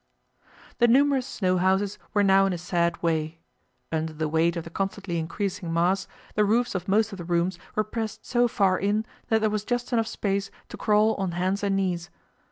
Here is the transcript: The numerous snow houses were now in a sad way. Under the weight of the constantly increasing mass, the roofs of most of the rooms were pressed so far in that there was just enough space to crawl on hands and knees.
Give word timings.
The 0.79 0.87
numerous 0.87 1.27
snow 1.27 1.57
houses 1.59 1.99
were 2.11 2.23
now 2.23 2.47
in 2.47 2.53
a 2.53 2.57
sad 2.57 2.99
way. 3.03 3.37
Under 3.91 4.13
the 4.13 4.27
weight 4.27 4.55
of 4.57 4.63
the 4.63 4.71
constantly 4.71 5.19
increasing 5.19 5.71
mass, 5.71 6.07
the 6.33 6.43
roofs 6.43 6.73
of 6.73 6.87
most 6.87 7.11
of 7.11 7.19
the 7.19 7.23
rooms 7.23 7.59
were 7.75 7.83
pressed 7.83 8.25
so 8.25 8.47
far 8.47 8.79
in 8.79 9.05
that 9.27 9.41
there 9.41 9.49
was 9.51 9.63
just 9.63 9.93
enough 9.93 10.07
space 10.07 10.49
to 10.69 10.75
crawl 10.77 11.13
on 11.19 11.33
hands 11.33 11.61
and 11.63 11.75
knees. 11.75 12.09